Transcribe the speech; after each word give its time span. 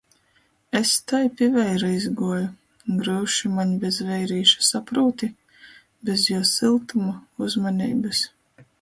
Es 0.77 0.93
tai 1.11 1.19
pi 1.41 1.49
veira 1.57 1.91
izguoju! 1.97 2.47
Gryuši 3.03 3.53
maņ 3.59 3.77
bez 3.85 4.01
veirīša, 4.09 4.67
saprūti? 4.71 5.33
Bez 6.11 6.29
juo 6.35 6.43
syltuma, 6.57 7.17
uzmaneibys. 7.49 8.29